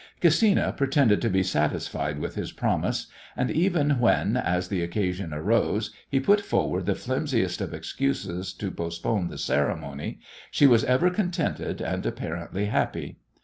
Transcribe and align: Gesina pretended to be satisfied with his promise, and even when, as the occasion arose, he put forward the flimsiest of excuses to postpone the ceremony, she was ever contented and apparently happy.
Gesina 0.19 0.75
pretended 0.75 1.21
to 1.21 1.29
be 1.29 1.43
satisfied 1.43 2.17
with 2.17 2.33
his 2.33 2.51
promise, 2.51 3.05
and 3.37 3.51
even 3.51 3.99
when, 3.99 4.35
as 4.35 4.67
the 4.69 4.81
occasion 4.81 5.31
arose, 5.31 5.91
he 6.09 6.19
put 6.19 6.41
forward 6.41 6.87
the 6.87 6.95
flimsiest 6.95 7.61
of 7.61 7.71
excuses 7.71 8.51
to 8.53 8.71
postpone 8.71 9.27
the 9.27 9.37
ceremony, 9.37 10.19
she 10.49 10.65
was 10.65 10.83
ever 10.85 11.11
contented 11.11 11.81
and 11.81 12.03
apparently 12.07 12.65
happy. 12.65 13.17